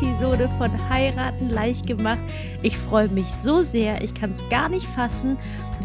[0.00, 2.20] Episode von Heiraten leicht gemacht.
[2.62, 5.36] Ich freue mich so sehr, ich kann es gar nicht fassen,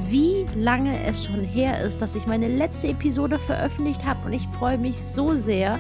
[0.10, 4.48] wie lange es schon her ist, dass ich meine letzte Episode veröffentlicht habe und ich
[4.60, 5.80] freue mich so sehr,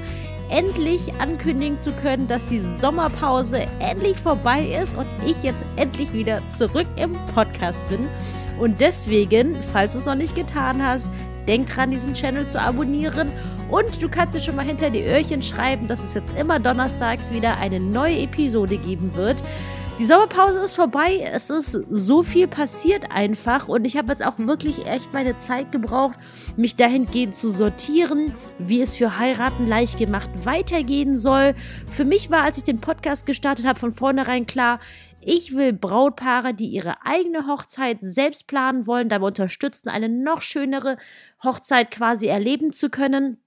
[0.49, 6.41] endlich ankündigen zu können, dass die Sommerpause endlich vorbei ist und ich jetzt endlich wieder
[6.57, 8.07] zurück im Podcast bin.
[8.59, 11.05] Und deswegen, falls du es noch nicht getan hast,
[11.47, 13.31] denk dran, diesen Channel zu abonnieren
[13.73, 17.33] und du kannst dir schon mal hinter die Öhrchen schreiben, dass es jetzt immer donnerstags
[17.33, 19.41] wieder eine neue Episode geben wird.
[19.97, 24.37] Die Sommerpause ist vorbei, es ist so viel passiert einfach und ich habe jetzt auch
[24.37, 26.19] wirklich echt meine Zeit gebraucht,
[26.55, 31.55] mich dahingehend zu sortieren, wie es für Heiraten leicht gemacht weitergehen soll.
[31.89, 34.79] Für mich war, als ich den Podcast gestartet habe, von vornherein klar,
[35.19, 40.97] ich will Brautpaare, die ihre eigene Hochzeit selbst planen wollen, dabei unterstützen, eine noch schönere
[41.43, 43.39] Hochzeit quasi erleben zu können.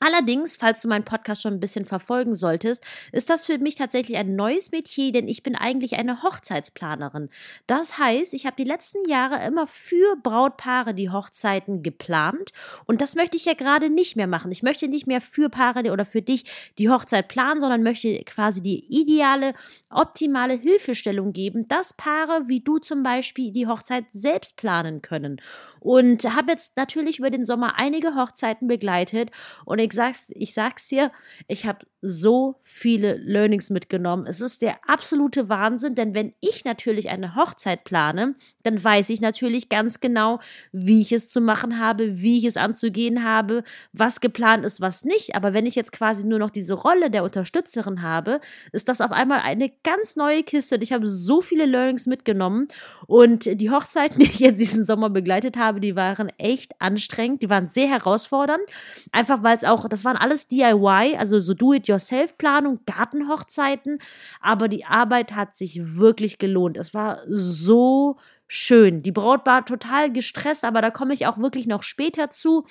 [0.00, 4.16] Allerdings, falls du meinen Podcast schon ein bisschen verfolgen solltest, ist das für mich tatsächlich
[4.16, 7.28] ein neues Metier, denn ich bin eigentlich eine Hochzeitsplanerin.
[7.66, 12.52] Das heißt, ich habe die letzten Jahre immer für Brautpaare die Hochzeiten geplant
[12.86, 14.50] und das möchte ich ja gerade nicht mehr machen.
[14.50, 16.44] Ich möchte nicht mehr für Paare oder für dich
[16.78, 19.52] die Hochzeit planen, sondern möchte quasi die ideale,
[19.90, 25.42] optimale Hilfestellung geben, dass Paare wie du zum Beispiel die Hochzeit selbst planen können.
[25.80, 29.30] Und habe jetzt natürlich über den Sommer einige Hochzeiten begleitet
[29.64, 31.10] und ich sag's, ich sag's dir,
[31.48, 34.26] ich habe so viele Learnings mitgenommen.
[34.26, 39.20] Es ist der absolute Wahnsinn, denn wenn ich natürlich eine Hochzeit plane, dann weiß ich
[39.20, 40.40] natürlich ganz genau,
[40.72, 45.04] wie ich es zu machen habe, wie ich es anzugehen habe, was geplant ist, was
[45.04, 45.34] nicht.
[45.34, 48.40] Aber wenn ich jetzt quasi nur noch diese Rolle der Unterstützerin habe,
[48.72, 50.76] ist das auf einmal eine ganz neue Kiste.
[50.76, 52.68] Und ich habe so viele Learnings mitgenommen.
[53.06, 57.42] Und die Hochzeiten, die ich jetzt diesen Sommer begleitet habe, die waren echt anstrengend.
[57.42, 58.62] Die waren sehr herausfordernd.
[59.12, 63.98] Einfach weil es auch, das waren alles DIY, also so Do-it-yourself-Planung, Gartenhochzeiten.
[64.40, 66.76] Aber die Arbeit hat sich wirklich gelohnt.
[66.76, 68.16] Es war so
[68.48, 69.02] schön.
[69.02, 72.66] Die Braut war total gestresst, aber da komme ich auch wirklich noch später zu.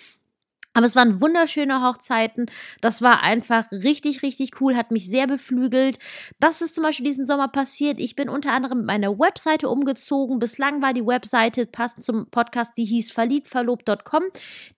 [0.74, 2.46] Aber es waren wunderschöne Hochzeiten.
[2.80, 5.98] Das war einfach richtig, richtig cool, hat mich sehr beflügelt.
[6.40, 8.00] Das ist zum Beispiel diesen Sommer passiert.
[8.00, 10.38] Ich bin unter anderem mit meiner Webseite umgezogen.
[10.38, 14.24] Bislang war die Webseite passend zum Podcast, die hieß verliebtverlobt.com.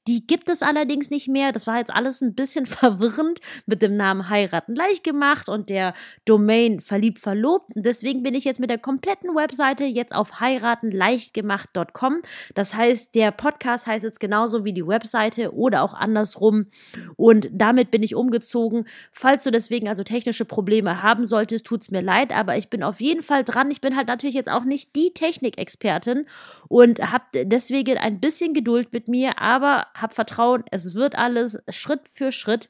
[0.07, 1.51] Die gibt es allerdings nicht mehr.
[1.51, 5.93] Das war jetzt alles ein bisschen verwirrend mit dem Namen Heiraten leicht gemacht und der
[6.23, 7.69] Domain verliebt verlobt.
[7.75, 12.21] Deswegen bin ich jetzt mit der kompletten Webseite jetzt auf heiratenleichtgemacht.com.
[12.55, 16.67] Das heißt, der Podcast heißt jetzt genauso wie die Webseite oder auch andersrum.
[17.15, 18.85] Und damit bin ich umgezogen.
[19.11, 22.83] Falls du deswegen also technische Probleme haben solltest, tut es mir leid, aber ich bin
[22.83, 23.71] auf jeden Fall dran.
[23.71, 26.25] Ich bin halt natürlich jetzt auch nicht die Technikexpertin
[26.67, 32.01] und habe deswegen ein bisschen Geduld mit mir, aber habe Vertrauen, es wird alles Schritt
[32.11, 32.69] für Schritt.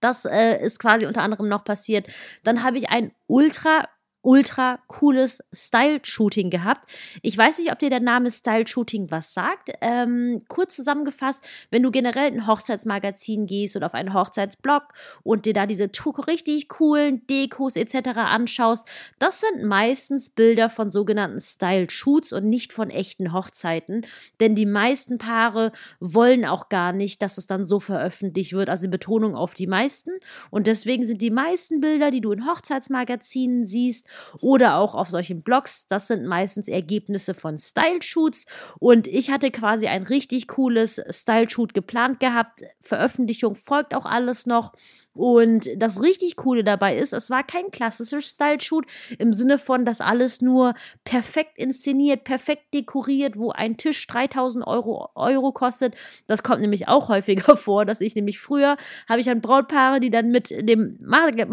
[0.00, 2.06] Das äh, ist quasi unter anderem noch passiert.
[2.42, 3.84] Dann habe ich ein ultra
[4.22, 6.90] ultra cooles Style-Shooting gehabt.
[7.22, 9.70] Ich weiß nicht, ob dir der Name Style-Shooting was sagt.
[9.80, 14.82] Ähm, kurz zusammengefasst, wenn du generell in ein Hochzeitsmagazin gehst oder auf einen Hochzeitsblog
[15.22, 15.90] und dir da diese
[16.26, 18.10] richtig coolen Dekos etc.
[18.16, 18.86] anschaust,
[19.18, 24.06] das sind meistens Bilder von sogenannten Style-Shoots und nicht von echten Hochzeiten.
[24.40, 28.68] Denn die meisten Paare wollen auch gar nicht, dass es dann so veröffentlicht wird.
[28.68, 30.10] Also Betonung auf die meisten.
[30.50, 34.09] Und deswegen sind die meisten Bilder, die du in Hochzeitsmagazinen siehst,
[34.40, 35.86] oder auch auf solchen Blogs.
[35.86, 38.46] Das sind meistens Ergebnisse von Style-Shoots
[38.78, 42.62] und ich hatte quasi ein richtig cooles Style-Shoot geplant gehabt.
[42.80, 44.72] Veröffentlichung folgt auch alles noch
[45.12, 48.86] und das richtig Coole dabei ist, es war kein klassisches Style-Shoot
[49.18, 55.10] im Sinne von, dass alles nur perfekt inszeniert, perfekt dekoriert, wo ein Tisch 3000 Euro,
[55.16, 55.96] Euro kostet.
[56.28, 58.76] Das kommt nämlich auch häufiger vor, dass ich nämlich früher
[59.08, 60.96] habe ich an Brautpaare, die dann mit dem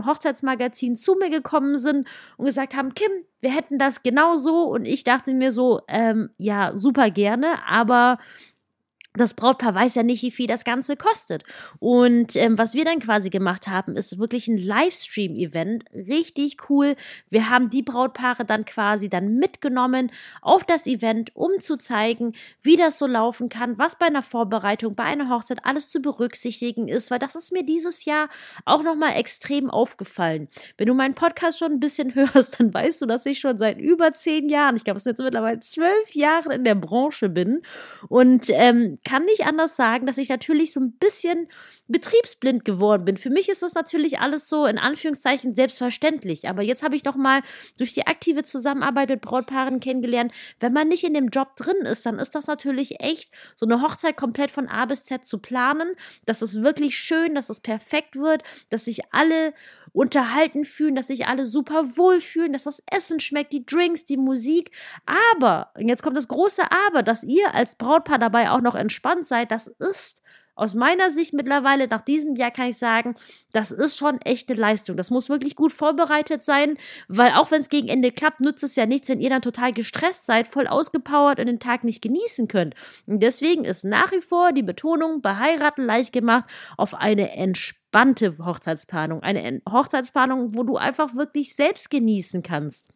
[0.05, 2.07] Hochzeitsmagazin zu mir gekommen sind
[2.37, 4.63] und gesagt haben, Kim, wir hätten das genau so.
[4.63, 8.17] Und ich dachte mir so, ähm, ja, super gerne, aber
[9.17, 11.43] das Brautpaar weiß ja nicht, wie viel das Ganze kostet.
[11.79, 15.85] Und ähm, was wir dann quasi gemacht haben, ist wirklich ein Livestream-Event.
[15.93, 16.95] Richtig cool.
[17.29, 20.11] Wir haben die Brautpaare dann quasi dann mitgenommen
[20.41, 24.95] auf das Event, um zu zeigen, wie das so laufen kann, was bei einer Vorbereitung,
[24.95, 28.29] bei einer Hochzeit alles zu berücksichtigen ist, weil das ist mir dieses Jahr
[28.65, 30.47] auch nochmal extrem aufgefallen.
[30.77, 33.79] Wenn du meinen Podcast schon ein bisschen hörst, dann weißt du, dass ich schon seit
[33.79, 37.61] über zehn Jahren, ich glaube, es sind jetzt mittlerweile zwölf Jahre in der Branche bin
[38.09, 41.47] und ähm, kann nicht anders sagen, dass ich natürlich so ein bisschen
[41.87, 43.15] betriebsblind geworden bin.
[43.15, 46.49] Für mich ist das natürlich alles so in Anführungszeichen selbstverständlich.
[46.49, 47.41] Aber jetzt habe ich doch mal
[47.77, 52.05] durch die aktive Zusammenarbeit mit Brautpaaren kennengelernt, wenn man nicht in dem Job drin ist,
[52.05, 55.95] dann ist das natürlich echt so eine Hochzeit komplett von A bis Z zu planen,
[56.25, 59.53] dass es wirklich schön, dass es perfekt wird, dass sich alle
[59.93, 64.17] unterhalten fühlen, dass sich alle super wohl fühlen, dass das Essen schmeckt, die Drinks, die
[64.17, 64.71] Musik.
[65.05, 69.27] Aber, und jetzt kommt das große Aber, dass ihr als Brautpaar dabei auch noch entspannt
[69.27, 70.21] seid, das ist
[70.57, 73.15] aus meiner Sicht mittlerweile, nach diesem Jahr kann ich sagen,
[73.53, 74.97] das ist schon echte Leistung.
[74.97, 78.75] Das muss wirklich gut vorbereitet sein, weil auch wenn es gegen Ende klappt, nutzt es
[78.75, 82.47] ja nichts, wenn ihr dann total gestresst seid, voll ausgepowert und den Tag nicht genießen
[82.47, 82.73] könnt.
[83.05, 86.45] Und deswegen ist nach wie vor die Betonung bei Heiraten leicht gemacht
[86.75, 89.21] auf eine entspannte Hochzeitsplanung.
[89.21, 92.89] Eine Hochzeitsplanung, wo du einfach wirklich selbst genießen kannst.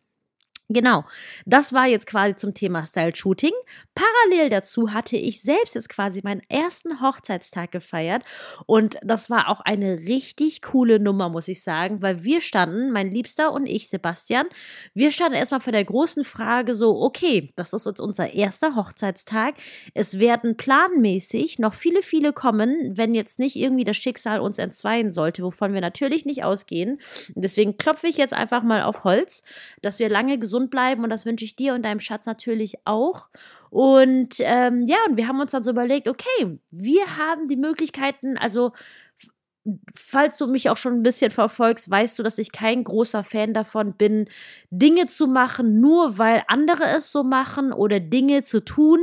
[0.73, 1.03] Genau,
[1.45, 3.51] das war jetzt quasi zum Thema Style Shooting.
[3.93, 8.23] Parallel dazu hatte ich selbst jetzt quasi meinen ersten Hochzeitstag gefeiert
[8.67, 13.11] und das war auch eine richtig coole Nummer, muss ich sagen, weil wir standen, mein
[13.11, 14.47] Liebster und ich, Sebastian,
[14.93, 19.55] wir standen erstmal vor der großen Frage so, okay, das ist jetzt unser erster Hochzeitstag.
[19.93, 25.11] Es werden planmäßig noch viele, viele kommen, wenn jetzt nicht irgendwie das Schicksal uns entzweien
[25.11, 27.01] sollte, wovon wir natürlich nicht ausgehen.
[27.35, 29.41] Deswegen klopfe ich jetzt einfach mal auf Holz,
[29.81, 32.75] dass wir lange gesund gesund bleiben und das wünsche ich dir und deinem Schatz natürlich
[32.85, 33.27] auch.
[33.69, 38.37] Und ähm, ja, und wir haben uns dann so überlegt, okay, wir haben die Möglichkeiten,
[38.37, 38.73] also
[39.95, 43.53] falls du mich auch schon ein bisschen verfolgst, weißt du, dass ich kein großer Fan
[43.53, 44.27] davon bin,
[44.71, 48.99] Dinge zu machen, nur weil andere es so machen oder Dinge zu tun,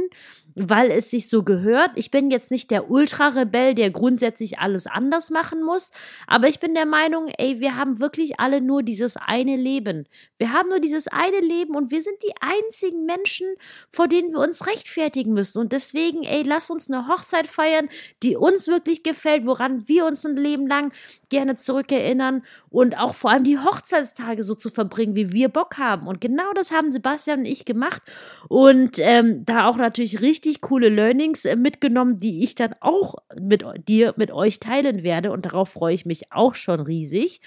[0.60, 1.92] weil es sich so gehört.
[1.94, 5.90] Ich bin jetzt nicht der Ultra-Rebell, der grundsätzlich alles anders machen muss,
[6.26, 10.06] aber ich bin der Meinung, ey, wir haben wirklich alle nur dieses eine Leben.
[10.38, 13.46] Wir haben nur dieses eine Leben und wir sind die einzigen Menschen,
[13.90, 15.58] vor denen wir uns rechtfertigen müssen.
[15.58, 17.88] Und deswegen, ey, lass uns eine Hochzeit feiern,
[18.22, 20.92] die uns wirklich gefällt, woran wir uns ein Leben lang
[21.28, 26.06] gerne zurückerinnern und auch vor allem die Hochzeitstage so zu verbringen, wie wir Bock haben.
[26.06, 28.02] Und genau das haben Sebastian und ich gemacht
[28.48, 33.64] und ähm, da auch natürlich richtig coole Learnings äh, mitgenommen, die ich dann auch mit
[33.88, 37.40] dir, mit euch teilen werde und darauf freue ich mich auch schon riesig.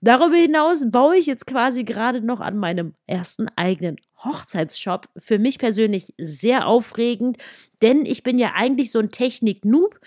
[0.00, 5.08] Darüber hinaus baue ich jetzt quasi gerade noch an meinem ersten eigenen Hochzeitsshop.
[5.16, 7.38] Für mich persönlich sehr aufregend,
[7.82, 9.98] denn ich bin ja eigentlich so ein Technik-Noob.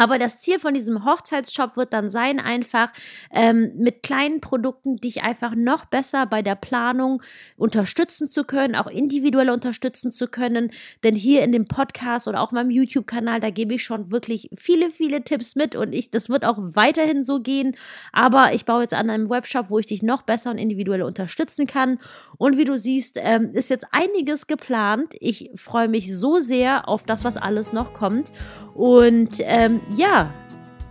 [0.00, 2.90] Aber das Ziel von diesem Hochzeitsshop wird dann sein, einfach
[3.30, 7.22] ähm, mit kleinen Produkten dich einfach noch besser bei der Planung
[7.58, 10.70] unterstützen zu können, auch individuell unterstützen zu können.
[11.04, 14.90] Denn hier in dem Podcast oder auch meinem YouTube-Kanal, da gebe ich schon wirklich viele,
[14.90, 17.76] viele Tipps mit und ich, das wird auch weiterhin so gehen.
[18.10, 21.66] Aber ich baue jetzt an einem Webshop, wo ich dich noch besser und individuell unterstützen
[21.66, 21.98] kann.
[22.38, 25.12] Und wie du siehst, ähm, ist jetzt einiges geplant.
[25.20, 28.32] Ich freue mich so sehr auf das, was alles noch kommt.
[28.72, 30.30] Und ähm, ja,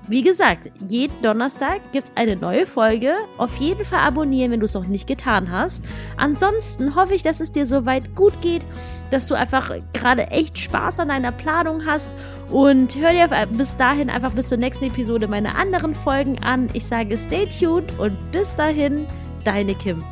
[0.09, 3.13] wie gesagt, jeden Donnerstag gibt es eine neue Folge.
[3.37, 5.83] Auf jeden Fall abonnieren, wenn du es noch nicht getan hast.
[6.17, 8.63] Ansonsten hoffe ich, dass es dir soweit gut geht,
[9.11, 12.11] dass du einfach gerade echt Spaß an deiner Planung hast.
[12.49, 16.71] Und hör dir bis dahin einfach bis zur nächsten Episode meine anderen Folgen an.
[16.73, 19.05] Ich sage stay tuned und bis dahin,
[19.45, 20.03] deine Kim.